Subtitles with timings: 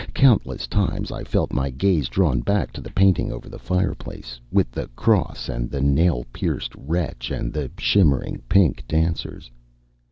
[0.15, 4.71] Countless times I felt my gaze drawn back to the painting over the fireplace, with
[4.71, 9.51] the cross and the nail pierced wretch and the shimmering pink dancers.